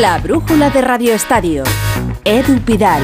[0.00, 1.62] La brújula de Radio Estadio.
[2.24, 3.02] Edu Pidal.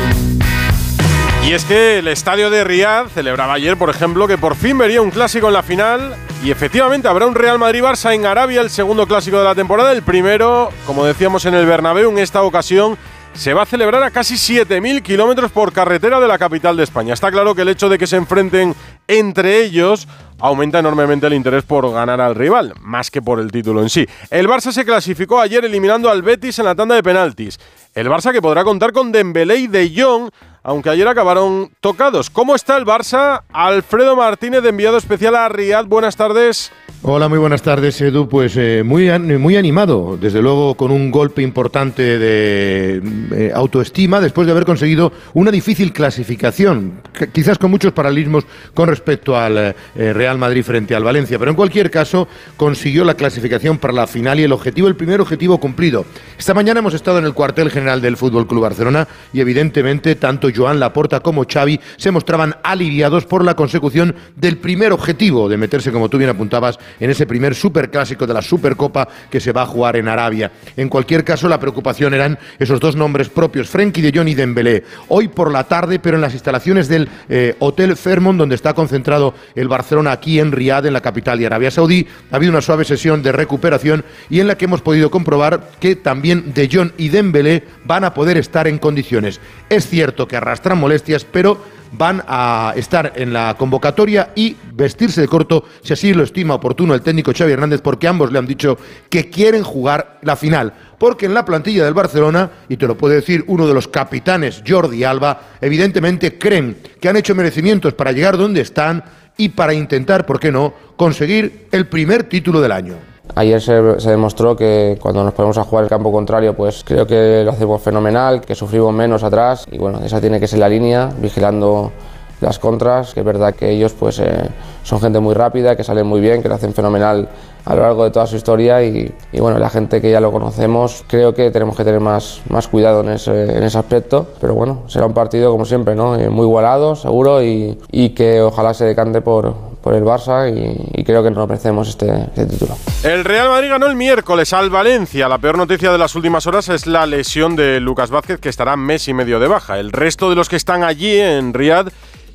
[1.46, 5.02] Y es que el estadio de Riyadh celebraba ayer, por ejemplo, que por fin vería
[5.02, 6.16] un clásico en la final.
[6.42, 9.92] Y efectivamente habrá un Real Madrid-Barça en Arabia, el segundo clásico de la temporada.
[9.92, 12.96] El primero, como decíamos en el Bernabéu, en esta ocasión
[13.34, 17.12] se va a celebrar a casi 7.000 kilómetros por carretera de la capital de España.
[17.12, 18.74] Está claro que el hecho de que se enfrenten
[19.06, 20.08] entre ellos
[20.38, 24.06] aumenta enormemente el interés por ganar al rival, más que por el título en sí.
[24.30, 27.58] El Barça se clasificó ayer eliminando al Betis en la tanda de penaltis.
[27.94, 30.30] El Barça que podrá contar con Dembélé y De Jong,
[30.66, 32.28] aunque ayer acabaron tocados.
[32.28, 33.42] ¿Cómo está el Barça?
[33.52, 35.86] Alfredo Martínez, enviado especial a Riyadh.
[35.86, 36.72] Buenas tardes.
[37.02, 38.28] Hola, muy buenas tardes, Edu.
[38.28, 39.08] Pues eh, muy,
[39.38, 43.00] muy animado, desde luego con un golpe importante de
[43.32, 47.00] eh, autoestima después de haber conseguido una difícil clasificación,
[47.32, 48.44] quizás con muchos paralismos
[48.74, 53.14] con respecto al eh, Real Madrid frente al Valencia, pero en cualquier caso consiguió la
[53.14, 56.06] clasificación para la final y el objetivo, el primer objetivo cumplido.
[56.36, 60.48] Esta mañana hemos estado en el cuartel general del Fútbol Club Barcelona y evidentemente tanto
[60.56, 65.92] Joan Laporta como Xavi se mostraban aliviados por la consecución del primer objetivo de meterse,
[65.92, 69.66] como tú bien apuntabas, en ese primer superclásico de la Supercopa que se va a
[69.66, 70.52] jugar en Arabia.
[70.76, 74.84] En cualquier caso, la preocupación eran esos dos nombres propios, Frenkie de Jong y Dembélé.
[75.08, 79.34] Hoy por la tarde, pero en las instalaciones del eh, Hotel Fairmont, donde está concentrado
[79.54, 82.84] el Barcelona aquí en Riad, en la capital de Arabia Saudí, ha habido una suave
[82.84, 87.08] sesión de recuperación y en la que hemos podido comprobar que también de Jong y
[87.08, 89.40] Dembélé van a poder estar en condiciones.
[89.68, 91.58] Es cierto que arrastran molestias, pero
[91.92, 96.94] van a estar en la convocatoria y vestirse de corto si así lo estima oportuno
[96.94, 100.72] el técnico Xavi Hernández, porque ambos le han dicho que quieren jugar la final.
[100.98, 104.62] Porque en la plantilla del Barcelona, y te lo puede decir uno de los capitanes,
[104.66, 109.04] Jordi Alba, evidentemente creen que han hecho merecimientos para llegar donde están
[109.36, 112.94] y para intentar, ¿por qué no?, conseguir el primer título del año.
[113.34, 117.42] Ayer se, demostró que cuando nos ponemos a jugar el campo contrario, pues creo que
[117.44, 119.66] lo hacemos fenomenal, que sufrimos menos atrás.
[119.70, 121.92] Y bueno, esa tiene que ser la línea, vigilando
[122.40, 124.48] las contras, que es verdad que ellos pues eh,
[124.86, 127.28] son gente muy rápida, que salen muy bien, que lo hacen fenomenal
[127.64, 131.02] a lo largo de toda su historia y, bueno, la gente que ya lo conocemos
[131.08, 134.84] creo que tenemos que tener más, más cuidado en ese, en ese aspecto, pero bueno,
[134.86, 136.14] será un partido como siempre, ¿no?
[136.14, 141.02] Eh, muy igualado, seguro y, y que ojalá se decante por, por el Barça y,
[141.02, 142.76] creo que nos merecemos este, este, título.
[143.02, 145.28] El Real Madrid ganó el miércoles al Valencia.
[145.28, 148.76] La peor noticia de las últimas horas es la lesión de Lucas Vázquez, que estará
[148.76, 149.80] mes y medio de baja.
[149.80, 151.90] El resto de los que están allí en Riyadh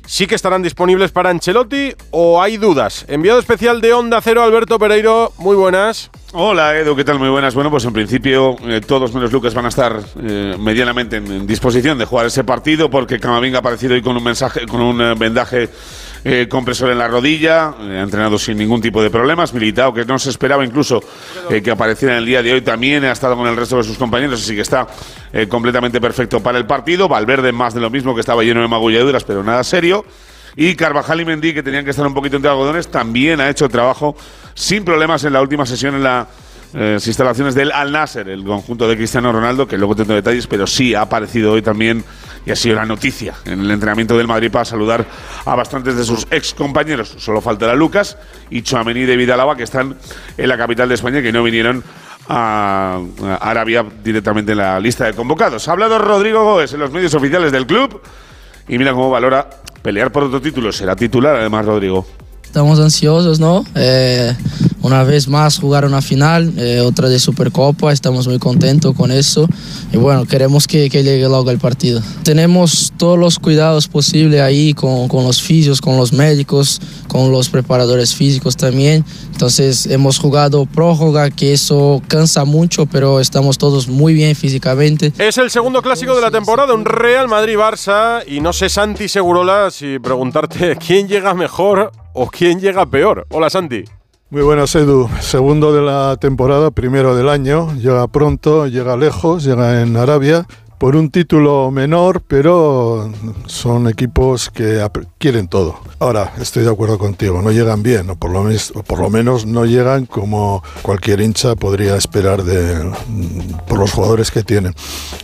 [0.06, 3.04] sí que estarán disponibles para Ancelotti o hay dudas.
[3.08, 6.10] Enviado especial de Onda Cero, Alberto Pereiro, muy buenas.
[6.34, 7.18] Hola Edu, ¿qué tal?
[7.18, 7.54] Muy buenas.
[7.54, 11.98] Bueno, pues en principio eh, todos menos Lucas van a estar eh, medianamente en, disposición
[11.98, 15.14] de jugar ese partido porque Camavinga ha aparecido hoy con un mensaje, con un eh,
[15.14, 15.68] vendaje
[16.48, 20.30] compresor en la rodilla, ha entrenado sin ningún tipo de problemas, militado que no se
[20.30, 21.02] esperaba incluso
[21.48, 23.98] que apareciera en el día de hoy también, ha estado con el resto de sus
[23.98, 24.86] compañeros, así que está
[25.48, 27.08] completamente perfecto para el partido.
[27.08, 30.04] Valverde más de lo mismo que estaba lleno de magulladuras, pero nada serio.
[30.54, 33.68] Y Carvajal y Mendy, que tenían que estar un poquito entre algodones, también ha hecho
[33.68, 34.14] trabajo
[34.54, 36.02] sin problemas en la última sesión en
[36.72, 40.66] las instalaciones del Al Nasser, el conjunto de Cristiano Ronaldo, que luego tengo detalles, pero
[40.66, 42.04] sí ha aparecido hoy también
[42.46, 45.04] y ha sido la noticia en el entrenamiento del Madrid para saludar
[45.44, 47.14] a bastantes de sus ex compañeros.
[47.18, 48.16] Solo faltará Lucas
[48.50, 49.96] y Chouameni de Vidalaba, que están
[50.36, 51.84] en la capital de España, que no vinieron
[52.28, 53.00] a
[53.40, 55.68] Arabia directamente en la lista de convocados.
[55.68, 58.00] Ha hablado Rodrigo Góez en los medios oficiales del club
[58.68, 59.48] y mira cómo valora
[59.82, 60.72] pelear por otro título.
[60.72, 62.06] Será titular además Rodrigo.
[62.52, 63.64] Estamos ansiosos, ¿no?
[63.74, 64.36] Eh,
[64.82, 69.48] una vez más jugar una final, eh, otra de Supercopa, estamos muy contentos con eso
[69.90, 72.02] y bueno, queremos que, que, llegue luego el partido.
[72.24, 77.48] Tenemos todos los cuidados posibles ahí con, con, los fisios, con los médicos, con los
[77.48, 79.02] preparadores físicos también.
[79.30, 85.10] Entonces hemos jugado prórroga, que eso cansa mucho, pero estamos todos muy bien físicamente.
[85.16, 89.70] Es el segundo clásico de la temporada, un Real Madrid-Barça y no sé Santi Segurola
[89.70, 93.26] si preguntarte quién llega mejor o quién llega peor.
[93.30, 93.84] Hola Santi.
[94.30, 99.82] Muy buenas Edu, segundo de la temporada, primero del año, llega pronto, llega lejos, llega
[99.82, 100.46] en Arabia
[100.82, 103.08] por un título menor, pero
[103.46, 104.84] son equipos que
[105.16, 105.78] quieren todo.
[106.00, 108.72] Ahora, estoy de acuerdo contigo, no llegan bien, o por lo, menos,
[109.12, 112.90] menos no llegan como cualquier hincha podría esperar de,
[113.68, 114.74] por los jugadores que tienen.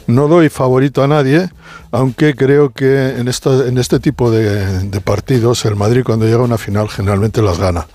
[0.06, 1.50] No doy favorito a nadie,
[1.90, 6.44] aunque creo que en, en este tipo de, de partidos el Madrid cuando llega a
[6.44, 7.88] una final generalmente las gana.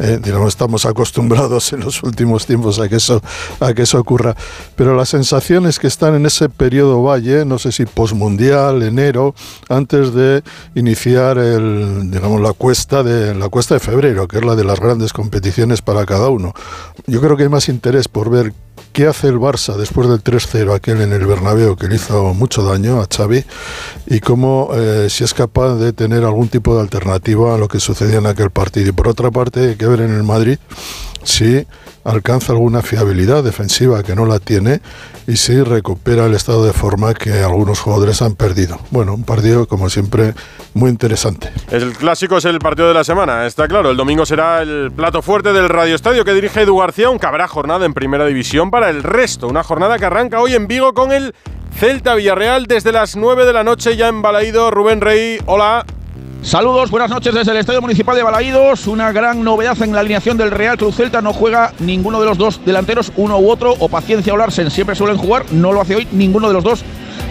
[0.00, 3.20] Eh, digamos, estamos acostumbrados en los últimos tiempos a que, eso,
[3.60, 4.34] a que eso ocurra.
[4.74, 9.34] Pero las sensaciones que están en ese periodo valle, no sé si posmundial, enero,
[9.68, 10.42] antes de
[10.74, 14.80] iniciar el, digamos, la cuesta de la cuesta de febrero, que es la de las
[14.80, 16.54] grandes competiciones para cada uno.
[17.06, 18.54] Yo creo que hay más interés por ver
[18.92, 22.62] qué hace el Barça después del 3-0 aquel en el Bernabéu que le hizo mucho
[22.62, 23.44] daño a Xavi
[24.06, 27.80] y cómo eh, si es capaz de tener algún tipo de alternativa a lo que
[27.80, 28.88] sucedía en aquel partido.
[28.88, 30.58] Y por otra parte hay que ver en el Madrid
[31.22, 31.66] si
[32.10, 34.80] alcanza alguna fiabilidad defensiva que no la tiene
[35.26, 38.78] y si recupera el estado de forma que algunos jugadores han perdido.
[38.90, 40.34] Bueno, un partido como siempre
[40.74, 41.52] muy interesante.
[41.70, 43.90] El clásico es el partido de la semana, está claro.
[43.90, 47.48] El domingo será el plato fuerte del Radio Estadio que dirige Edu García, aunque habrá
[47.48, 49.48] jornada en primera división para el resto.
[49.48, 51.34] Una jornada que arranca hoy en Vigo con el
[51.76, 54.70] Celta Villarreal desde las 9 de la noche ya en Balaído.
[54.70, 55.84] Rubén Rey, hola.
[56.42, 58.86] Saludos, buenas noches desde el Estadio Municipal de Balaídos.
[58.86, 61.20] Una gran novedad en la alineación del Real Cruz Celta.
[61.20, 64.70] No juega ninguno de los dos delanteros, uno u otro, o Paciencia o.
[64.70, 66.82] Siempre suelen jugar, no lo hace hoy ninguno de los dos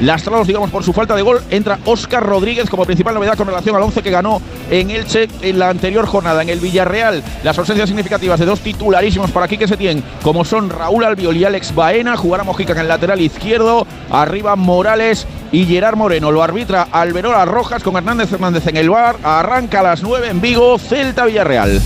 [0.02, 1.42] lastrados, digamos, por su falta de gol.
[1.50, 5.60] Entra Óscar Rodríguez como principal novedad con relación al 11 que ganó en Elche en
[5.60, 6.42] la anterior jornada.
[6.42, 10.46] En el Villarreal, las ausencias significativas de dos titularísimos para aquí que se tienen, como
[10.46, 12.18] son Raúl Albiol y Alex Baena.
[12.18, 13.86] Jugará Mojica en el lateral izquierdo.
[14.12, 16.32] Arriba Morales y Gerard Moreno.
[16.32, 19.18] Lo arbitra Alberola Rojas con Hernández Fernández en el bar.
[19.24, 21.82] Arranca a las 9 en Vigo, Celta Villarreal.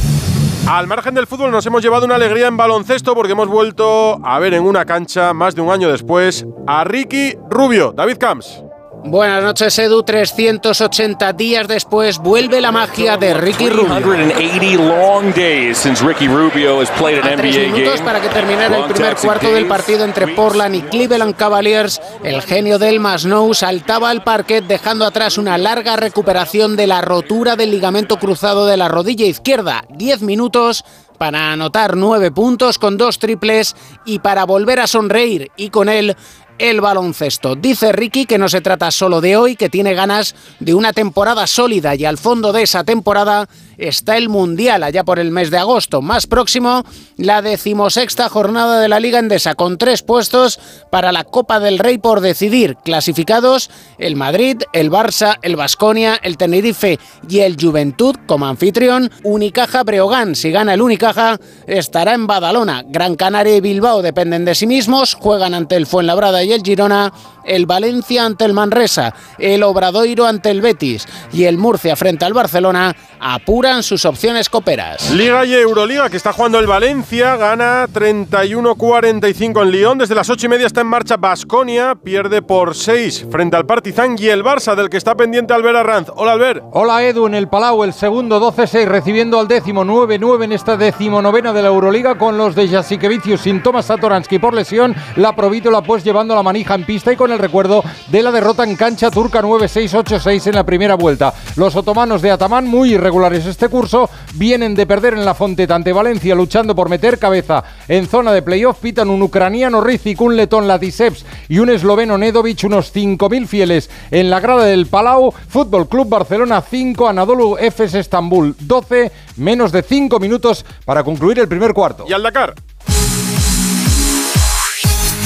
[0.67, 4.39] Al margen del fútbol nos hemos llevado una alegría en baloncesto porque hemos vuelto a
[4.39, 7.91] ver en una cancha más de un año después a Ricky Rubio.
[7.91, 8.63] David Camps.
[9.05, 10.01] Buenas noches, Edu.
[10.03, 13.93] 380 días después vuelve la magia de Ricky Rubio.
[14.01, 18.05] 380 long days since Ricky Rubio has played an A tres NBA minutos game.
[18.05, 22.01] para que terminara el primer cuarto del partido entre Portland y Cleveland Cavaliers.
[22.23, 27.57] El genio del Masnou saltaba al parquet dejando atrás una larga recuperación de la rotura
[27.57, 29.83] del ligamento cruzado de la rodilla izquierda.
[29.89, 30.85] 10 minutos
[31.17, 36.15] para anotar 9 puntos con dos triples y para volver a sonreír y con él
[36.59, 37.55] el baloncesto.
[37.55, 41.47] Dice Ricky que no se trata solo de hoy, que tiene ganas de una temporada
[41.47, 43.47] sólida y al fondo de esa temporada
[43.77, 46.01] está el Mundial allá por el mes de agosto.
[46.01, 46.83] Más próximo,
[47.17, 50.59] la decimosexta jornada de la Liga Endesa con tres puestos
[50.91, 52.77] para la Copa del Rey por decidir.
[52.83, 59.11] Clasificados el Madrid, el Barça, el Basconia, el Tenerife y el Juventud como anfitrión.
[59.23, 62.83] Unicaja Breogán, si gana el Unicaja, estará en Badalona.
[62.87, 67.11] Gran Canaria y Bilbao dependen de sí mismos, juegan ante el Fuenlabrada y el Girona,
[67.43, 72.33] el Valencia ante el Manresa, el Obradoiro ante el Betis y el Murcia frente al
[72.33, 75.11] Barcelona apuran sus opciones coperas.
[75.11, 79.97] Liga y Euroliga que está jugando el Valencia, gana 31-45 en Lyon.
[79.97, 84.15] Desde las 8 y media está en marcha Basconia, pierde por 6 frente al Partizan
[84.17, 86.09] y el Barça del que está pendiente Albert Arranz.
[86.15, 86.63] Hola Albert.
[86.71, 91.53] Hola Edu, en el Palau, el segundo 12-6, recibiendo al décimo 9-9 en esta decimonovena
[91.53, 96.03] de la Euroliga con los de Jasikevicius sin Tomas Satoransky por lesión, la Provítola pues
[96.03, 99.41] llevando la manija en pista y con el recuerdo de la derrota en cancha turca
[99.41, 101.33] 9-6-8-6 en la primera vuelta.
[101.55, 105.93] Los otomanos de Atamán, muy irregulares este curso, vienen de perder en la Fonteta ante
[105.93, 110.67] Valencia luchando por meter cabeza en zona de playoff, pitan un ucraniano Rizik, un letón
[110.67, 116.09] Latiseps y un esloveno Nedovic, unos 5.000 fieles en la grada del Palau, Fútbol Club
[116.09, 122.05] Barcelona 5, Anadolu Efes Estambul 12, menos de 5 minutos para concluir el primer cuarto.
[122.07, 122.53] Y al Dakar.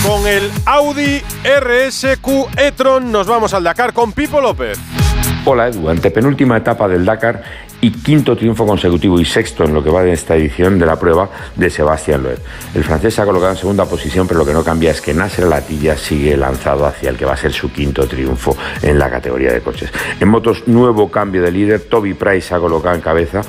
[0.06, 4.78] Con el Audi RSQ e-tron nos vamos al Dakar con Pipo López.
[5.46, 7.44] Hola Edu, antepenúltima etapa del Dakar
[7.82, 10.98] y quinto triunfo consecutivo y sexto en lo que va de esta edición de la
[10.98, 12.40] prueba de Sebastián Loeb.
[12.74, 15.14] El francés se ha colocado en segunda posición, pero lo que no cambia es que
[15.14, 19.10] Nasser Latilla sigue lanzado hacia el que va a ser su quinto triunfo en la
[19.10, 19.92] categoría de coches.
[20.20, 23.42] En motos, nuevo cambio de líder, Toby Price se ha colocado en cabeza,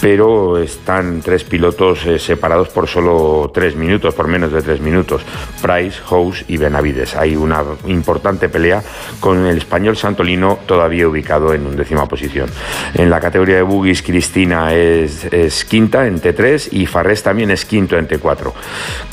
[0.00, 5.22] pero están tres pilotos eh, separados por solo tres minutos, por menos de tres minutos.
[5.60, 7.16] Price, House y Benavides.
[7.16, 8.82] Hay una importante pelea
[9.20, 12.48] con el español Santolino todavía ubicado en undécima posición.
[12.94, 17.98] En la categoría de Bugis, Cristina es, quinta en T3 y Farrés también es quinto
[17.98, 18.52] en T4.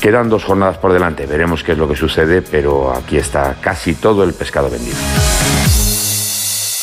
[0.00, 3.94] Quedan dos jornadas por delante, veremos qué es lo que sucede, pero aquí está casi
[3.94, 4.96] todo el pescado vendido.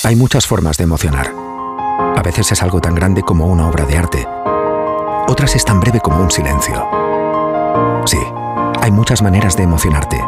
[0.04, 1.32] Hay muchas formas de emocionar.
[1.34, 4.28] A veces es algo tan grande como una obra de arte.
[5.30, 6.86] Otras es tan breve como un silencio.
[8.06, 8.20] Sí,
[8.82, 10.22] hay muchas maneras de emocionarte,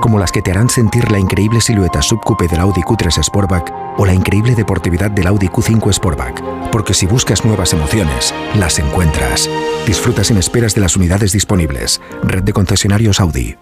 [0.00, 4.06] como las que te harán sentir la increíble silueta subcoupe del Audi Q3 Sportback o
[4.06, 9.48] la increíble deportividad del Audi Q5 Sportback, porque si buscas nuevas emociones, las encuentras.
[9.86, 12.00] Disfruta sin esperas de las unidades disponibles.
[12.22, 13.56] Red de concesionarios Audi.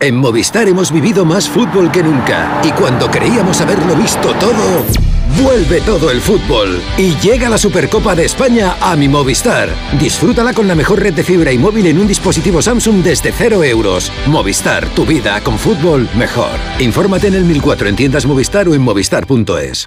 [0.00, 4.84] En Movistar hemos vivido más fútbol que nunca y cuando creíamos haberlo visto todo,
[5.42, 9.68] vuelve todo el fútbol y llega la Supercopa de España a mi Movistar.
[9.98, 13.64] Disfrútala con la mejor red de fibra y móvil en un dispositivo Samsung desde 0
[13.64, 14.12] euros.
[14.26, 16.58] Movistar, tu vida con fútbol mejor.
[16.78, 19.86] Infórmate en el 1004 en tiendas Movistar o en movistar.es.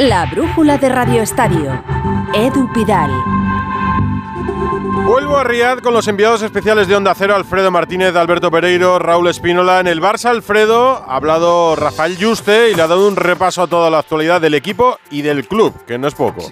[0.00, 1.84] La brújula de Radio Estadio.
[2.32, 3.10] Edu Pidal.
[5.04, 9.28] Vuelvo a Riad con los enviados especiales de Onda Cero, Alfredo Martínez, Alberto Pereiro, Raúl
[9.28, 9.78] Espínola.
[9.78, 13.66] En el Barça, Alfredo, ha hablado Rafael Juste y le ha dado un repaso a
[13.66, 16.50] toda la actualidad del equipo y del club, que no es poco.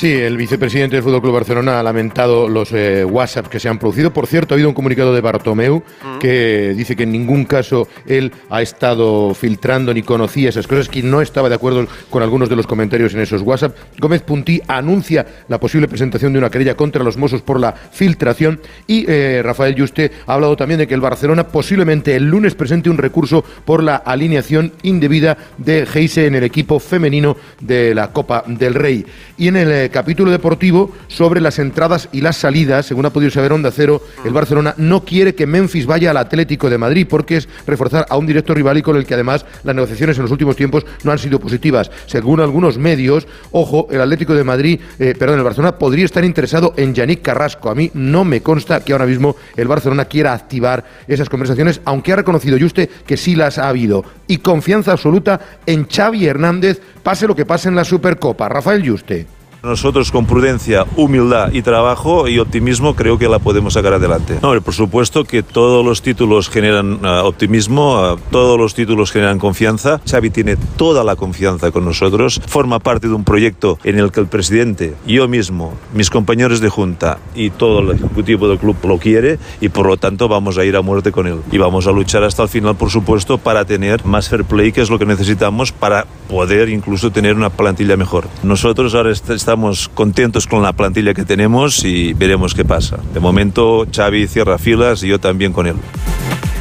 [0.00, 3.78] Sí, el vicepresidente del Fútbol Club Barcelona ha lamentado los eh, WhatsApp que se han
[3.78, 4.10] producido.
[4.14, 5.82] Por cierto, ha habido un comunicado de Bartomeu
[6.18, 11.02] que dice que en ningún caso él ha estado filtrando ni conocía esas cosas, que
[11.02, 13.76] no estaba de acuerdo con algunos de los comentarios en esos WhatsApp.
[13.98, 18.58] Gómez Puntí anuncia la posible presentación de una querella contra los Mossos por la filtración
[18.86, 22.88] y eh, Rafael Juste ha hablado también de que el Barcelona posiblemente el lunes presente
[22.88, 28.44] un recurso por la alineación indebida de Geise en el equipo femenino de la Copa
[28.46, 29.04] del Rey.
[29.36, 33.30] Y en el eh, capítulo deportivo sobre las entradas y las salidas, según ha podido
[33.30, 37.36] saber Onda Cero, el Barcelona no quiere que Memphis vaya al Atlético de Madrid porque
[37.36, 40.30] es reforzar a un director rival y con el que además las negociaciones en los
[40.30, 41.90] últimos tiempos no han sido positivas.
[42.06, 46.74] Según algunos medios, ojo, el Atlético de Madrid, eh, perdón, el Barcelona podría estar interesado
[46.76, 47.70] en Yannick Carrasco.
[47.70, 52.12] A mí no me consta que ahora mismo el Barcelona quiera activar esas conversaciones, aunque
[52.12, 54.04] ha reconocido Juste que sí las ha habido.
[54.26, 58.48] Y confianza absoluta en Xavi Hernández, pase lo que pase en la Supercopa.
[58.48, 59.39] Rafael Juste.
[59.62, 64.38] Nosotros con prudencia, humildad y trabajo y optimismo creo que la podemos sacar adelante.
[64.40, 69.38] No, por supuesto que todos los títulos generan uh, optimismo, uh, todos los títulos generan
[69.38, 70.00] confianza.
[70.08, 74.20] Xavi tiene toda la confianza con nosotros, forma parte de un proyecto en el que
[74.20, 78.98] el presidente, yo mismo, mis compañeros de junta y todo el ejecutivo del club lo
[78.98, 81.40] quiere y por lo tanto vamos a ir a muerte con él.
[81.52, 84.80] Y vamos a luchar hasta el final, por supuesto, para tener más fair play, que
[84.80, 88.26] es lo que necesitamos para poder incluso tener una plantilla mejor.
[88.42, 92.98] Nosotros ahora estamos estamos contentos con la plantilla que tenemos y veremos qué pasa.
[93.12, 95.74] De momento Xavi cierra filas y yo también con él.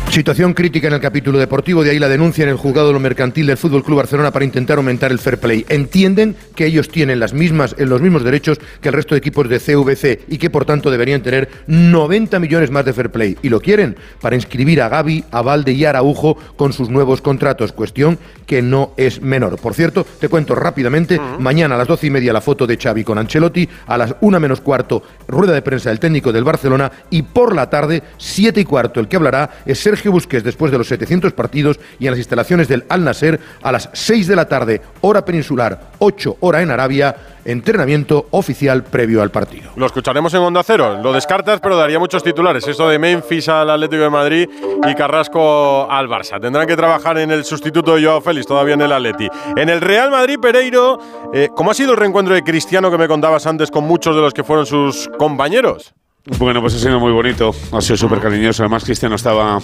[0.09, 2.99] Situación crítica en el capítulo deportivo, de ahí la denuncia en el juzgado de lo
[2.99, 5.63] mercantil del Fútbol Club Barcelona para intentar aumentar el fair play.
[5.69, 9.59] Entienden que ellos tienen las mismas, los mismos derechos que el resto de equipos de
[9.59, 13.37] CVC y que por tanto deberían tener 90 millones más de fair play.
[13.43, 17.21] Y lo quieren para inscribir a Gaby, a Valde y a Araujo con sus nuevos
[17.21, 19.59] contratos, cuestión que no es menor.
[19.59, 23.03] Por cierto, te cuento rápidamente, mañana a las doce y media la foto de Xavi
[23.03, 27.21] con Ancelotti, a las una menos cuarto rueda de prensa del técnico del Barcelona y
[27.21, 30.77] por la tarde, siete y cuarto, el que hablará es Sergio Sergio Busquets después de
[30.77, 34.47] los 700 partidos y en las instalaciones del Al Nasser a las 6 de la
[34.47, 37.13] tarde, hora peninsular, 8 hora en Arabia,
[37.43, 39.71] entrenamiento oficial previo al partido.
[39.75, 40.99] Lo escucharemos en Onda Cero.
[41.03, 42.65] Lo descartas, pero daría muchos titulares.
[42.65, 44.49] Eso de Memphis al Atlético de Madrid
[44.87, 46.39] y Carrasco al Barça.
[46.39, 49.27] Tendrán que trabajar en el sustituto de Joao Félix, todavía en el Atleti.
[49.57, 50.97] En el Real Madrid, Pereiro,
[51.33, 54.21] eh, ¿cómo ha sido el reencuentro de Cristiano que me contabas antes con muchos de
[54.21, 55.93] los que fueron sus compañeros?
[56.37, 58.63] Bueno, pues ha sido muy bonito, ha sido súper cariñoso.
[58.63, 59.59] Además, Cristiano estaba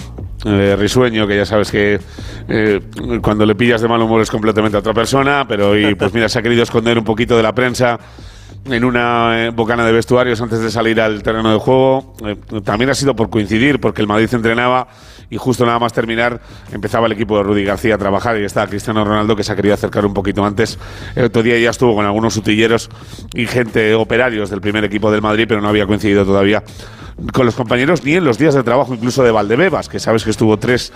[0.45, 1.99] eh, risueño, que ya sabes que
[2.47, 2.81] eh,
[3.21, 6.39] cuando le pillas de mal humor es completamente otra persona, pero hoy, pues mira, se
[6.39, 7.99] ha querido esconder un poquito de la prensa
[8.65, 12.13] en una eh, bocana de vestuarios antes de salir al terreno de juego.
[12.63, 14.87] también ha sido por coincidir, porque el Madrid entrenaba
[15.29, 16.41] y justo nada más terminar
[16.71, 19.55] empezaba el equipo de Rudy García a trabajar y estaba Cristiano Ronaldo que se ha
[19.55, 20.77] querido acercar un poquito antes.
[21.15, 22.89] El otro día ya estuvo con algunos utilleros
[23.33, 26.63] y gente operarios del primer equipo del Madrid, pero no había coincidido todavía
[27.33, 30.31] con los compañeros ni en los días de trabajo incluso de Valdebebas, que sabes que
[30.31, 30.91] estuvo tres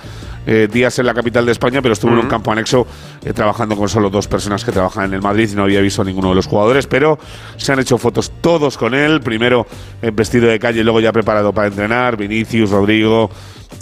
[0.46, 2.88] eh, días en la capital de España, pero estuvo en un campo anexo
[3.24, 6.01] eh, trabajando con solo dos personas que trabajan en el Madrid y no había visto
[6.01, 7.19] a ninguno de los jugadores, pero
[7.58, 9.67] se han hecho fotos todos con él, primero
[10.01, 13.29] en vestido de calle y luego ya preparado para entrenar, Vinicius, Rodrigo,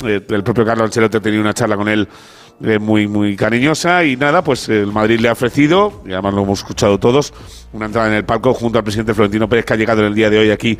[0.05, 2.07] eh, el propio Carlos Ancelotti ha tenido una charla con él
[2.63, 6.43] eh, muy, muy cariñosa y nada, pues el Madrid le ha ofrecido, y además lo
[6.43, 7.33] hemos escuchado todos,
[7.71, 10.15] una entrada en el palco junto al presidente Florentino Pérez que ha llegado en el
[10.15, 10.77] día de hoy aquí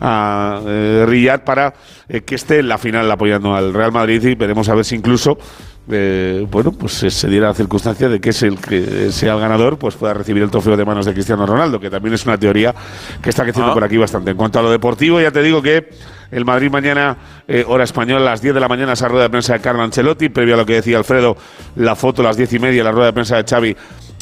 [0.00, 1.74] a eh, para
[2.08, 4.94] eh, que esté en la final apoyando al Real Madrid y veremos a ver si
[4.94, 5.38] incluso
[5.90, 9.78] eh, bueno, pues se diera la circunstancia de que es el que sea el ganador,
[9.78, 12.74] pues pueda recibir el trofeo de manos de Cristiano Ronaldo, que también es una teoría
[13.22, 13.74] que está creciendo Ah.
[13.74, 14.30] por aquí bastante.
[14.32, 15.88] En cuanto a lo deportivo, ya te digo que
[16.30, 17.16] el Madrid mañana,
[17.46, 19.82] eh, hora española, a las 10 de la mañana, esa rueda de prensa de Carlo
[19.82, 21.36] Ancelotti, previo a lo que decía Alfredo,
[21.76, 23.76] la foto a las 10 y media, la rueda de prensa de Xavi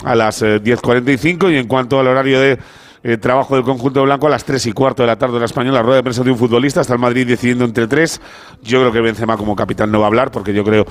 [0.04, 2.58] a las eh, 10.45 y en cuanto al horario de
[3.04, 5.82] eh, trabajo del conjunto blanco a las 3 y cuarto de la tarde hora española,
[5.82, 8.18] rueda de prensa de un futbolista, hasta el Madrid decidiendo entre tres.
[8.62, 10.86] Yo creo que Benzema como capitán no va a hablar porque yo creo,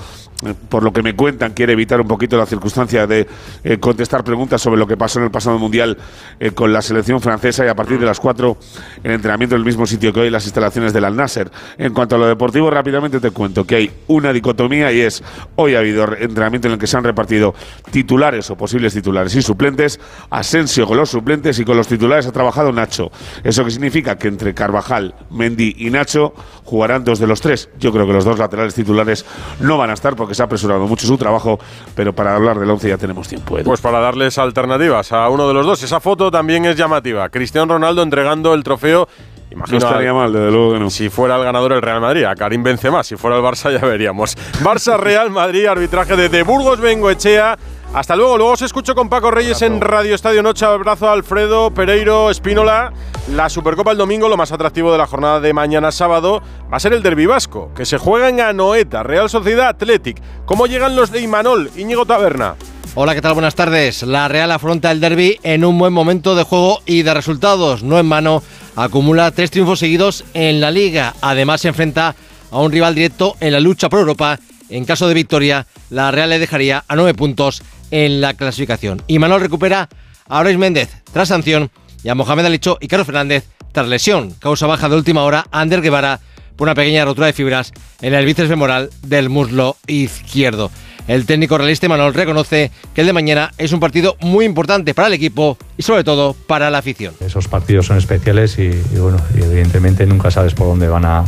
[0.46, 3.26] eh, por lo que me cuentan, quiere evitar un poquito la circunstancia de
[3.64, 5.98] eh, contestar preguntas sobre lo que pasó en el pasado mundial
[6.38, 8.56] eh, con la selección francesa y a partir de las 4
[9.02, 11.50] el entrenamiento en el mismo sitio que hoy las instalaciones del Al Nasser.
[11.78, 15.20] En cuanto a lo deportivo, rápidamente te cuento que hay una dicotomía y es
[15.56, 17.54] hoy ha habido re- entrenamiento en el que se han repartido
[17.90, 19.98] titulares o posibles titulares y suplentes,
[20.30, 23.10] Asensio con los suplentes y con los titulares ha trabajado Nacho.
[23.42, 26.34] Eso que significa que entre Carvajal, Mendy y Nacho
[26.64, 27.68] jugarán dos de los tres.
[27.78, 29.24] Yo creo que los dos laterales titulares
[29.60, 31.58] no van a estar porque se ha apresurado mucho su trabajo,
[31.94, 33.58] pero para hablar del once ya tenemos tiempo.
[33.58, 33.64] Edu.
[33.64, 35.82] Pues para darles alternativas a uno de los dos.
[35.82, 37.28] Esa foto también es llamativa.
[37.28, 39.08] Cristiano Ronaldo entregando el trofeo.
[39.54, 40.90] Imagino No estaría al- mal, desde luego que no.
[40.90, 43.02] Si fuera el ganador el Real Madrid, a Karim Benzema.
[43.04, 44.36] Si fuera el Barça ya veríamos.
[44.62, 47.56] Barça Real Madrid, arbitraje de, de Burgos Bengoechea.
[47.94, 48.36] Hasta luego.
[48.36, 50.64] Luego os escucho con Paco Reyes en Radio Estadio Noche.
[50.66, 52.92] Abrazo a Alfredo, Pereiro, Espínola.
[53.32, 56.80] La Supercopa el domingo, lo más atractivo de la jornada de mañana sábado, va a
[56.80, 60.20] ser el Derbi Vasco, que se juega en Anoeta, Real Sociedad Athletic.
[60.44, 62.56] ¿Cómo llegan los de Imanol, Íñigo Taberna?
[62.96, 63.32] Hola, ¿qué tal?
[63.32, 64.02] Buenas tardes.
[64.02, 67.82] La Real afronta el derby en un buen momento de juego y de resultados.
[67.82, 68.42] No en mano,
[68.76, 71.14] acumula tres triunfos seguidos en la liga.
[71.20, 72.14] Además, se enfrenta
[72.50, 74.38] a un rival directo en la lucha por Europa.
[74.68, 79.02] En caso de victoria, la Real le dejaría a nueve puntos en la clasificación.
[79.06, 79.88] Y Manuel recupera
[80.28, 81.70] a Ores Méndez tras sanción
[82.02, 84.32] y a Mohamed Alicho y Carlos Fernández tras lesión.
[84.38, 86.20] Causa baja de última hora Ander Guevara
[86.56, 90.70] por una pequeña rotura de fibras en el bíceps femoral del muslo izquierdo.
[91.06, 95.08] El técnico realista Manuel reconoce que el de mañana es un partido muy importante para
[95.08, 97.12] el equipo y sobre todo para la afición.
[97.20, 101.24] Esos partidos son especiales y, y bueno, y evidentemente nunca sabes por dónde van a,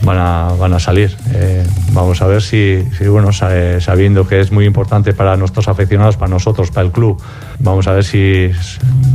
[0.00, 1.14] van a, van a salir.
[1.34, 5.68] Eh, vamos a ver si, si, bueno, sa- sabiendo que es muy importante para nuestros
[5.68, 7.20] aficionados, para nosotros, para el club,
[7.58, 8.50] vamos a ver si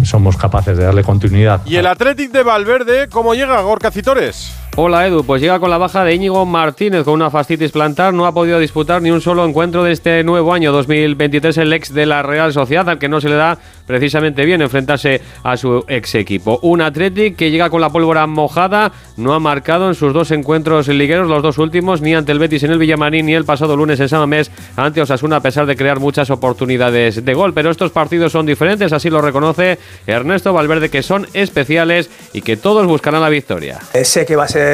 [0.04, 1.62] somos capaces de darle continuidad.
[1.66, 4.52] Y el Athletic de Valverde, ¿cómo llega Gorka Citores?
[4.80, 8.28] Hola Edu, pues llega con la baja de Íñigo Martínez con una fascitis plantar, no
[8.28, 12.06] ha podido disputar ni un solo encuentro de este nuevo año 2023 el ex de
[12.06, 16.14] la Real Sociedad, al que no se le da precisamente bien enfrentarse a su ex
[16.14, 16.60] equipo.
[16.62, 20.88] Un Athletic que llega con la pólvora mojada, no ha marcado en sus dos encuentros
[20.90, 24.00] ligueros, los dos últimos, ni ante el Betis en el Villamarín ni el pasado lunes
[24.00, 27.56] en San Mamés ante Osasuna, a pesar de crear muchas oportunidades de gol.
[27.56, 32.58] Pero estos partidos son diferentes, así lo reconoce Ernesto Valverde, que son especiales y que
[32.58, 33.80] todos buscarán la victoria.
[34.04, 34.67] Sé que va a ser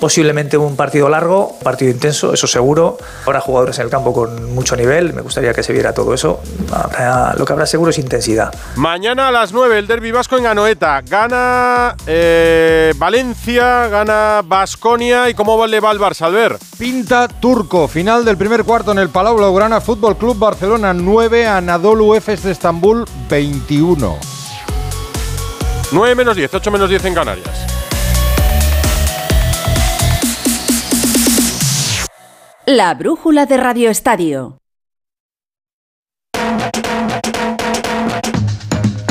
[0.00, 2.98] posiblemente un partido largo, un partido intenso, eso seguro.
[3.26, 6.40] Habrá jugadores en el campo con mucho nivel, me gustaría que se viera todo eso.
[6.72, 8.52] Habrá- lo que habrá seguro es intensidad.
[8.76, 11.00] Mañana a las 9 el Derby Vasco en Anoeta.
[11.02, 15.28] Gana eh, Valencia, gana Basconia.
[15.30, 16.60] ¿Y cómo le va el Barça, Albert?
[16.78, 22.14] Pinta turco, final del primer cuarto en el Palau Blaugrana Fútbol Club Barcelona 9, Anadolu
[22.14, 24.16] Efes de Estambul 21.
[25.92, 27.66] 9 menos 10, 8 menos 10 en Canarias.
[32.66, 34.56] La brújula de Radio Estadio.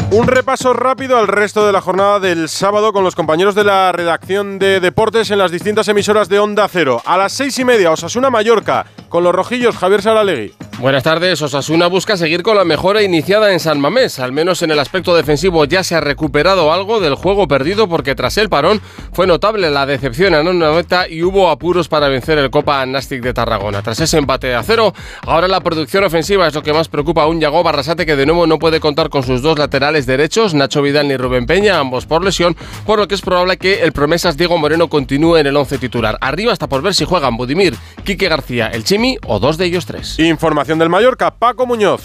[0.09, 3.91] Un repaso rápido al resto de la jornada del sábado con los compañeros de la
[3.91, 7.03] redacción de deportes en las distintas emisoras de Onda Cero.
[7.05, 10.53] A las seis y media, Osasuna Mallorca, con los rojillos Javier Saralegui.
[10.83, 11.41] Buenas tardes.
[11.41, 14.19] Osasuna busca seguir con la mejora iniciada en San Mamés.
[14.19, 18.15] Al menos en el aspecto defensivo ya se ha recuperado algo del juego perdido porque
[18.15, 18.81] tras el parón
[19.13, 23.21] fue notable la decepción en una meta y hubo apuros para vencer el Copa Nastic
[23.21, 23.81] de Tarragona.
[23.81, 24.93] Tras ese empate a cero,
[25.25, 28.25] ahora la producción ofensiva es lo que más preocupa a un Yago Barrasate que de
[28.25, 32.05] nuevo no puede contar con sus dos laterales derechos, Nacho Vidal ni Rubén Peña, ambos
[32.05, 35.55] por lesión, por lo que es probable que el promesas Diego Moreno continúe en el
[35.55, 36.17] once titular.
[36.19, 39.85] Arriba está por ver si juegan Budimir, Quique García, el Chimi o dos de ellos
[39.85, 40.19] tres.
[40.19, 42.01] Información del Mallorca, Paco Muñoz.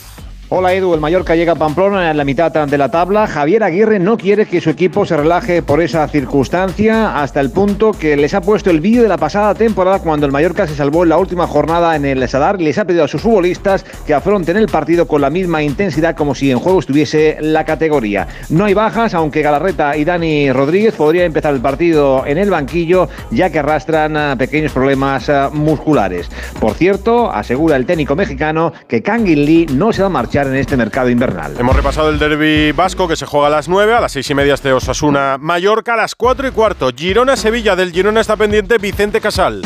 [0.51, 3.27] Hola Edu, el Mallorca llega a Pamplona en la mitad de la tabla.
[3.27, 7.93] Javier Aguirre no quiere que su equipo se relaje por esa circunstancia hasta el punto
[7.93, 11.03] que les ha puesto el vídeo de la pasada temporada cuando el Mallorca se salvó
[11.03, 14.15] en la última jornada en el Sadar y les ha pedido a sus futbolistas que
[14.15, 18.27] afronten el partido con la misma intensidad como si en juego estuviese la categoría.
[18.49, 23.11] No hay bajas, aunque Galarreta y Dani Rodríguez podrían empezar el partido en el banquillo
[23.31, 26.31] ya que arrastran ah, pequeños problemas ah, musculares.
[26.59, 30.57] Por cierto, asegura el técnico mexicano que Kangin Lee no se va a marchar en
[30.57, 31.55] este mercado invernal.
[31.59, 34.35] Hemos repasado el derby vasco que se juega a las 9, a las 6 y
[34.35, 36.91] media este Osasuna Mallorca, a las 4 y cuarto.
[36.97, 39.63] Girona Sevilla, del Girona está pendiente Vicente Casal.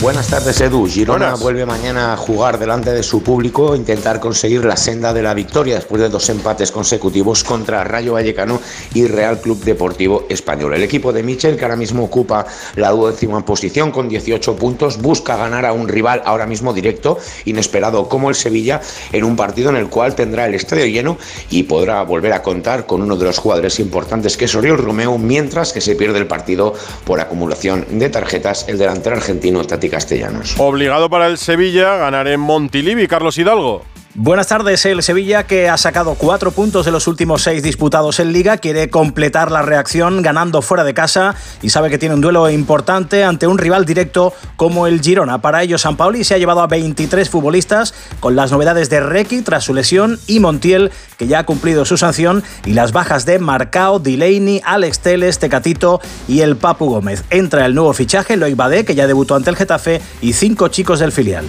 [0.00, 0.86] Buenas tardes, Edu.
[0.86, 5.34] Girona vuelve mañana a jugar delante de su público, intentar conseguir la senda de la
[5.34, 8.60] victoria después de dos empates consecutivos contra Rayo Vallecano
[8.94, 10.74] y Real Club Deportivo Español.
[10.74, 15.36] El equipo de Michel, que ahora mismo ocupa la duodécima posición con 18 puntos, busca
[15.36, 18.80] ganar a un rival ahora mismo directo, inesperado como el Sevilla,
[19.12, 21.18] en un partido en el cual tendrá el estadio lleno
[21.50, 25.18] y podrá volver a contar con uno de los jugadores importantes que es Oriol Romeo,
[25.18, 26.72] mientras que se pierde el partido
[27.04, 30.54] por acumulación de tarjetas el delantero argentino Tati Castellanos.
[30.58, 33.84] Obligado para el Sevilla ganar en Montilivi, Carlos Hidalgo.
[34.20, 34.84] Buenas tardes.
[34.84, 38.90] El Sevilla, que ha sacado cuatro puntos de los últimos seis disputados en Liga, quiere
[38.90, 43.46] completar la reacción ganando fuera de casa y sabe que tiene un duelo importante ante
[43.46, 45.40] un rival directo como el Girona.
[45.40, 49.42] Para ello, San Pauli se ha llevado a 23 futbolistas con las novedades de Requi
[49.42, 53.38] tras su lesión y Montiel, que ya ha cumplido su sanción, y las bajas de
[53.38, 57.22] Marcao, Delaney, Alex Teles, Tecatito y el Papu Gómez.
[57.30, 60.98] Entra el nuevo fichaje, Loic Badé, que ya debutó ante el Getafe, y cinco chicos
[60.98, 61.44] del filial.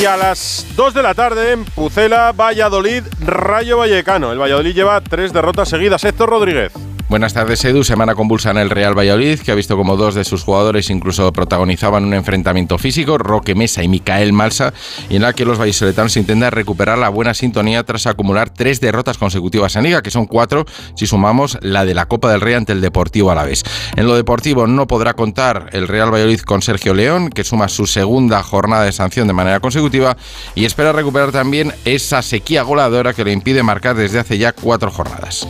[0.00, 4.32] Y a las 2 de la tarde en Pucela, Valladolid, Rayo Vallecano.
[4.32, 6.02] El Valladolid lleva tres derrotas seguidas.
[6.04, 6.72] Héctor Rodríguez.
[7.10, 7.82] Buenas tardes, Edu.
[7.82, 11.32] Semana convulsa en el Real Valladolid, que ha visto como dos de sus jugadores incluso
[11.32, 14.72] protagonizaban un enfrentamiento físico, Roque Mesa y Micael Malsa,
[15.08, 19.18] y en la que los vallisoletanos intentan recuperar la buena sintonía tras acumular tres derrotas
[19.18, 22.74] consecutivas en Liga, que son cuatro si sumamos la de la Copa del Rey ante
[22.74, 23.64] el Deportivo Alavés.
[23.96, 27.88] En lo deportivo no podrá contar el Real Valladolid con Sergio León, que suma su
[27.88, 30.16] segunda jornada de sanción de manera consecutiva,
[30.54, 34.92] y espera recuperar también esa sequía goleadora que le impide marcar desde hace ya cuatro
[34.92, 35.48] jornadas.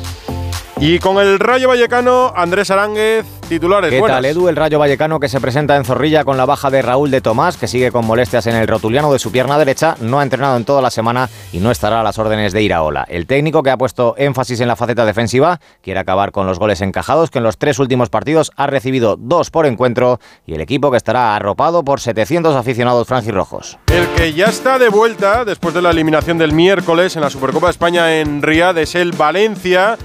[0.83, 3.91] Y con el Rayo Vallecano, Andrés Aránguez, titulares.
[3.91, 4.17] ¿Qué buenas.
[4.17, 4.49] tal, Edu?
[4.49, 7.59] El Rayo Vallecano que se presenta en Zorrilla con la baja de Raúl de Tomás,
[7.59, 10.65] que sigue con molestias en el rotuliano de su pierna derecha, no ha entrenado en
[10.65, 13.05] toda la semana y no estará a las órdenes de Iraola.
[13.11, 16.81] El técnico que ha puesto énfasis en la faceta defensiva quiere acabar con los goles
[16.81, 20.91] encajados, que en los tres últimos partidos ha recibido dos por encuentro, y el equipo
[20.91, 23.79] que estará arropado por 700 aficionados franjirrojos.
[23.93, 27.67] El que ya está de vuelta después de la eliminación del miércoles en la Supercopa
[27.67, 29.99] de España en Riad es el Valencia.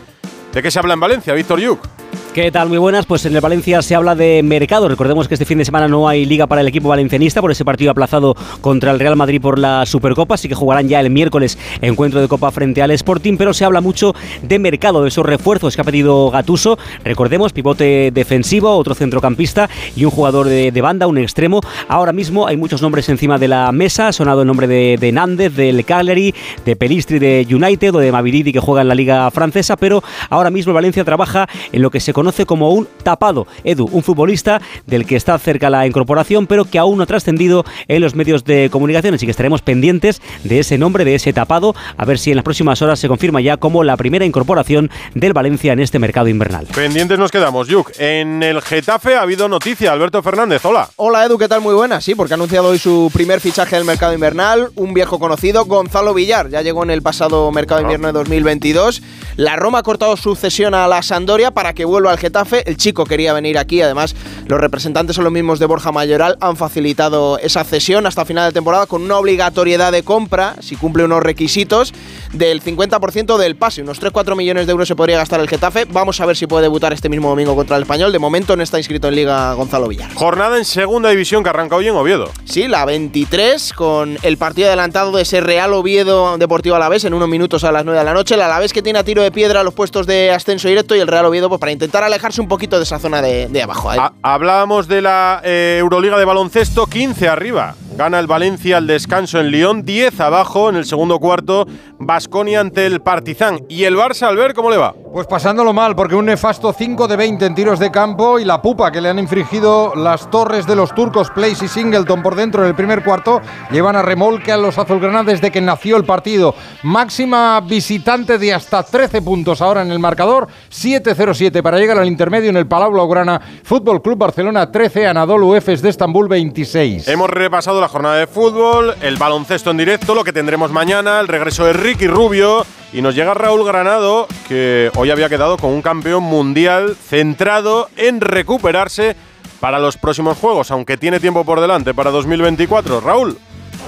[0.55, 1.94] ¿De qué se habla en Valencia, Víctor Yuk?
[2.35, 2.67] ¿Qué tal?
[2.67, 3.05] Muy buenas.
[3.05, 4.89] Pues en el Valencia se habla de mercado.
[4.89, 7.63] Recordemos que este fin de semana no hay liga para el equipo valencianista por ese
[7.63, 10.35] partido aplazado contra el Real Madrid por la Supercopa.
[10.35, 13.37] Así que jugarán ya el miércoles encuentro de Copa frente al Sporting.
[13.37, 16.77] Pero se habla mucho de mercado, de esos refuerzos que ha pedido Gatuso.
[17.05, 21.61] Recordemos, pivote defensivo, otro centrocampista y un jugador de, de banda, un extremo.
[21.87, 24.09] Ahora mismo hay muchos nombres encima de la mesa.
[24.09, 28.11] Ha sonado el nombre de, de Nández, del Cagliari, de Pelistri de United o de
[28.11, 29.77] Maviridi que juega en la Liga Francesa.
[29.77, 33.47] Pero ahora mismo el Valencia trabaja en lo que se conoce como un tapado.
[33.63, 37.65] Edu, un futbolista del que está cerca la incorporación, pero que aún no ha trascendido
[37.87, 39.13] en los medios de comunicación.
[39.13, 42.43] Así que estaremos pendientes de ese nombre, de ese tapado, a ver si en las
[42.43, 46.67] próximas horas se confirma ya como la primera incorporación del Valencia en este mercado invernal.
[46.73, 47.91] Pendientes nos quedamos, Yuk.
[47.99, 49.91] En el Getafe ha habido noticia.
[49.91, 50.89] Alberto Fernández, hola.
[50.95, 51.61] Hola Edu, ¿qué tal?
[51.61, 55.19] Muy buena, sí, porque ha anunciado hoy su primer fichaje del mercado invernal, un viejo
[55.19, 56.49] conocido, Gonzalo Villar.
[56.49, 59.01] Ya llegó en el pasado mercado invierno de 2022.
[59.35, 62.67] La Roma ha cortado su cesión a la Sandoria para que vuelva al Getafe.
[62.67, 64.15] El chico quería venir aquí, además
[64.47, 68.53] los representantes son los mismos de Borja Mayoral, han facilitado esa cesión hasta final de
[68.53, 71.93] temporada con una obligatoriedad de compra, si cumple unos requisitos,
[72.33, 73.81] del 50% del pase.
[73.81, 75.85] Unos 3-4 millones de euros se podría gastar el Getafe.
[75.85, 78.11] Vamos a ver si puede debutar este mismo domingo contra el Español.
[78.11, 80.13] De momento no está inscrito en Liga Gonzalo Villar.
[80.13, 82.31] Jornada en segunda división que arranca hoy en Oviedo.
[82.45, 87.27] Sí, la 23 con el partido adelantado de ese Real Oviedo Deportivo Alavés en unos
[87.27, 88.35] minutos a las 9 de la noche.
[88.35, 91.07] El Alavés que tiene a tiro de piedra los puestos de ascenso directo y el
[91.07, 93.89] Real Oviedo pues, para intentar alejarse un poquito de esa zona de, de abajo.
[93.91, 97.75] Ha- hablábamos de la eh, Euroliga de baloncesto, 15 arriba.
[97.97, 101.65] Gana el Valencia al descanso en Lyon, 10 abajo en el segundo cuarto.
[101.97, 103.61] Basconia ante el Partizan.
[103.69, 104.93] ¿Y el Barça, al ver cómo le va?
[105.13, 108.61] Pues pasándolo mal, porque un nefasto 5 de 20 en tiros de campo y la
[108.61, 112.63] pupa que le han infringido las torres de los turcos Place y Singleton por dentro
[112.63, 113.39] en el primer cuarto
[113.71, 116.53] llevan a remolque a los azulgrana desde que nació el partido.
[116.83, 122.49] Máxima visitante de hasta 13 puntos ahora en el marcador, 7-0-7 para llegar al intermedio
[122.49, 123.39] en el Palau Blaugrana.
[123.63, 127.07] Fútbol Club Barcelona 13, Anadolu Efes de Estambul 26.
[127.07, 131.27] Hemos repasado la jornada de fútbol, el baloncesto en directo, lo que tendremos mañana, el
[131.27, 132.65] regreso de Ricky Rubio.
[132.91, 138.21] Y nos llega Raúl Granado, que hoy había quedado con un campeón mundial centrado en
[138.21, 139.15] recuperarse
[139.59, 143.01] para los próximos Juegos, aunque tiene tiempo por delante para 2024.
[143.01, 143.37] Raúl.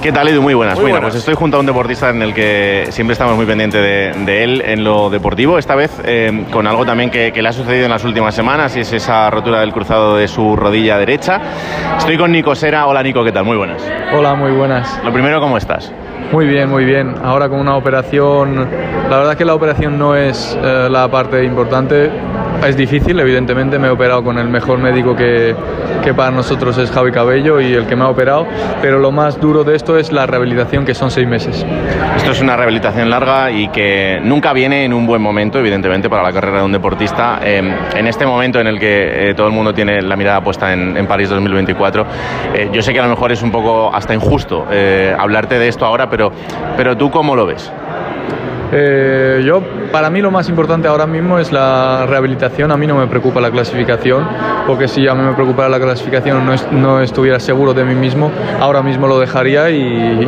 [0.02, 0.42] ¿Qué tal, Edu?
[0.42, 0.76] Muy buenas.
[0.76, 1.12] Muy Mira, buenas.
[1.12, 4.44] pues estoy junto a un deportista en el que siempre estamos muy pendientes de, de
[4.44, 5.58] él en lo deportivo.
[5.58, 8.78] Esta vez eh, con algo también que, que le ha sucedido en las últimas semanas
[8.78, 11.42] y es esa rotura del cruzado de su rodilla derecha.
[11.98, 12.86] Estoy con Nico Sera.
[12.86, 13.44] Hola, Nico, ¿qué tal?
[13.44, 13.84] Muy buenas.
[14.16, 15.02] Hola, muy buenas.
[15.04, 15.92] Lo primero, ¿cómo estás?
[16.32, 17.16] Muy bien, muy bien.
[17.24, 18.68] Ahora con una operación,
[19.10, 22.12] la verdad es que la operación no es eh, la parte importante.
[22.66, 25.56] Es difícil, evidentemente me he operado con el mejor médico que,
[26.04, 28.46] que para nosotros es Javi Cabello y el que me ha operado,
[28.82, 31.66] pero lo más duro de esto es la rehabilitación que son seis meses.
[32.16, 36.24] Esto es una rehabilitación larga y que nunca viene en un buen momento, evidentemente, para
[36.24, 37.40] la carrera de un deportista.
[37.44, 37.62] Eh,
[37.96, 41.08] en este momento en el que eh, todo el mundo tiene la mirada puesta en,
[41.08, 42.06] París 2024,
[42.54, 44.66] eh, yo sé que a lo mejor es un poco hasta injusto
[45.18, 46.32] hablarte de esto ahora, pero,
[46.76, 47.72] pero tú cómo lo ves?
[48.72, 52.72] Eh, yo, para mí lo más importante ahora mismo es la rehabilitación.
[52.72, 54.28] A mí no me preocupa la clasificación,
[54.66, 58.32] porque si a mí me preocupara la clasificación no, no estuviera seguro de mí mismo,
[58.60, 60.28] ahora mismo lo dejaría y,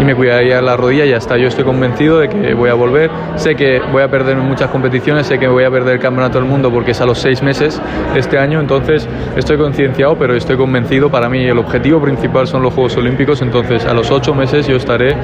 [0.00, 1.36] y me cuidaría la rodilla y ya está.
[1.36, 3.10] Yo estoy convencido de que voy a volver.
[3.36, 6.48] Sé que voy a perder muchas competiciones, sé que voy a perder el Campeonato del
[6.48, 7.80] Mundo porque es a los seis meses
[8.14, 11.10] este año, entonces estoy concienciado, pero estoy convencido.
[11.10, 14.76] Para mí el objetivo principal son los Juegos Olímpicos, entonces a los ocho meses yo
[14.76, 15.14] estaré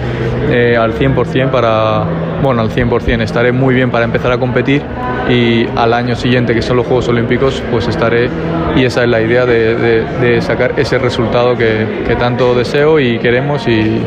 [0.51, 2.05] eh, al 100% para,
[2.45, 4.83] bueno, al 100%, estaré muy bien para empezar a competir
[5.29, 8.29] y al año siguiente, que son los Juegos Olímpicos, pues estaré,
[8.77, 13.01] y esa es la idea de, de- de sacar ese resultado que, que tanto deseo
[13.01, 14.01] y queremos y,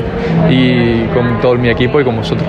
[0.49, 2.47] y con todo mi equipo y con vosotros.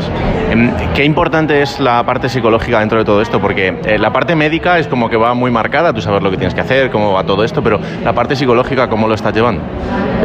[0.50, 4.34] Em, Qué importante es la parte psicológica dentro de todo esto, porque eh, la parte
[4.34, 7.12] médica es como que va muy marcada, tú sabes lo que tienes que hacer, cómo
[7.14, 9.62] va todo esto, pero la parte psicológica, ¿cómo lo estás llevando?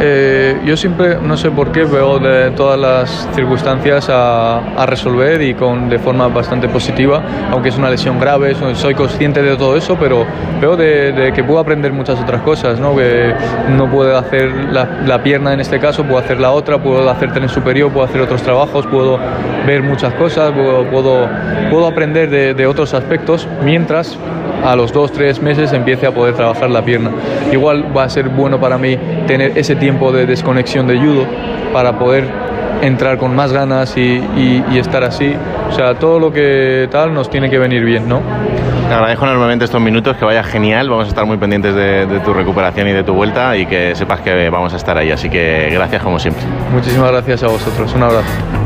[0.00, 5.40] Eh, yo siempre, no sé por qué, veo de todas las circunstancias a, a resolver
[5.42, 9.56] y con, de forma bastante positiva, aunque es una lesión grave, so- soy consciente de
[9.56, 10.24] todo eso, pero
[10.60, 12.94] veo de, de que puedo aprender muchas otras cosas, ¿no?
[12.96, 13.32] que
[13.70, 17.32] no puedo hacer la, la pierna en este caso, puedo hacer la otra, puedo hacer
[17.32, 19.18] tren superior, puedo hacer otros trabajos, puedo
[19.66, 21.28] ver muchas cosas, puedo, puedo,
[21.70, 24.18] puedo aprender de, de otros aspectos, mientras
[24.64, 27.10] a los dos, tres meses empiece a poder trabajar la pierna.
[27.52, 31.26] Igual va a ser bueno para mí tener ese tiempo de desconexión de judo
[31.72, 32.24] para poder
[32.82, 34.00] entrar con más ganas y,
[34.36, 35.34] y- y estar así.
[35.70, 38.20] O sea, todo lo que tal nos tiene que venir bien, ¿no?
[38.88, 42.20] Te agradezco enormemente estos minutos, que vaya genial, vamos a estar muy pendientes de, de
[42.20, 45.30] tu recuperación y de tu vuelta y que sepas que vamos a estar ahí, así
[45.30, 46.42] que gracias como siempre.
[46.72, 47.92] Muchísimas gracias a vosotros.
[47.94, 48.63] Un abrazo.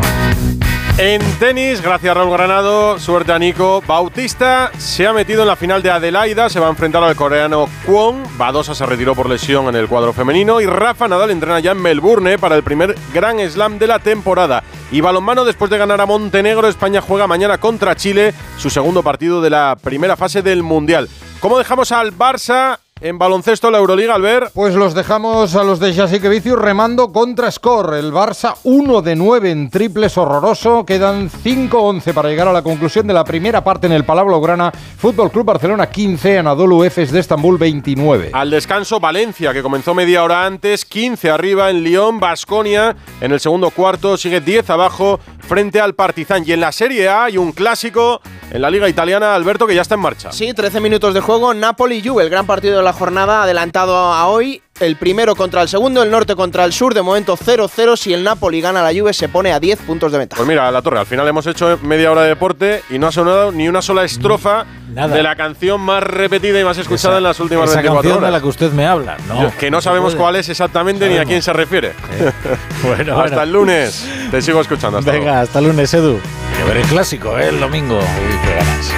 [1.01, 3.81] En tenis, gracias Raúl Granado, suerte a Nico.
[3.87, 7.69] Bautista se ha metido en la final de Adelaida, se va a enfrentar al coreano
[7.87, 8.25] Kwon.
[8.37, 11.81] Badosa se retiró por lesión en el cuadro femenino y Rafa Nadal entrena ya en
[11.81, 14.65] Melbourne para el primer Grand Slam de la temporada.
[14.91, 19.41] Y balonmano, después de ganar a Montenegro, España juega mañana contra Chile, su segundo partido
[19.41, 21.09] de la primera fase del Mundial.
[21.39, 24.53] ¿Cómo dejamos al Barça en baloncesto la Euroliga, Albert?
[24.53, 27.99] Pues los dejamos a los de Jasikevicio remando contra Score.
[27.99, 30.85] El Barça 1 de 9 en triples horroroso.
[30.85, 34.73] Quedan 5-11 para llegar a la conclusión de la primera parte en el Palau Blaugrana.
[34.73, 38.31] Fútbol Club Barcelona 15, Anadolu Efes de Estambul 29.
[38.33, 42.97] Al descanso, Valencia, que comenzó media hora antes, 15 arriba en Lyon, Basconia.
[43.21, 46.43] En el segundo cuarto sigue 10 abajo frente al Partizan.
[46.47, 49.83] Y en la Serie A hay un clásico en la Liga Italiana, Alberto, que ya
[49.83, 50.33] está en marcha.
[50.33, 54.62] Sí, 13 minutos de juego, Napoli-Juve, el gran partido de la jornada adelantado a hoy.
[54.81, 57.96] El primero contra el segundo, el norte contra el sur, de momento 0-0.
[57.96, 60.38] Si el Napoli gana la Juve, se pone a 10 puntos de ventaja.
[60.38, 63.12] Pues mira, la torre, al final hemos hecho media hora de deporte y no ha
[63.12, 65.16] sonado ni una sola estrofa Nada.
[65.16, 68.18] de la canción más repetida y más escuchada Esa- en las últimas esa 24 canción
[68.18, 68.29] horas.
[68.29, 69.42] de la que usted me habla, ¿no?
[69.42, 70.22] Yo- que no sabemos puede.
[70.22, 71.29] cuál es exactamente ni a Sabemos.
[71.29, 71.92] quién se refiere.
[72.85, 73.42] Bueno, hasta bueno.
[73.42, 74.09] el lunes.
[74.31, 74.98] Te sigo escuchando.
[74.98, 75.40] Hasta Venga, luego.
[75.42, 76.20] hasta el lunes, Edu.
[76.57, 77.48] Que ver el clásico, ¿eh?
[77.48, 77.98] El domingo.
[77.98, 78.92] Uy, qué ganas.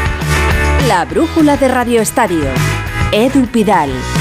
[0.87, 2.45] La brújula de Radio Estadio.
[3.13, 4.20] Edu Pidal.